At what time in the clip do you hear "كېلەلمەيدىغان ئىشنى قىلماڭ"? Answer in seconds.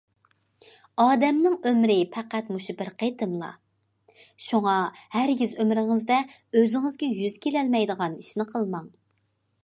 7.45-8.89